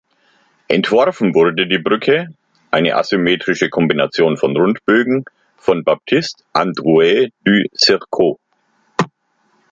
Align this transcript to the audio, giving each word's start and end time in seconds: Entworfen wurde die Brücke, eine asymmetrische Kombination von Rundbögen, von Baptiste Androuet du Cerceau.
Entworfen 0.67 1.35
wurde 1.35 1.67
die 1.67 1.77
Brücke, 1.77 2.33
eine 2.71 2.95
asymmetrische 2.95 3.69
Kombination 3.69 4.35
von 4.35 4.57
Rundbögen, 4.57 5.25
von 5.57 5.83
Baptiste 5.83 6.43
Androuet 6.53 7.31
du 7.45 7.65
Cerceau. 7.77 8.39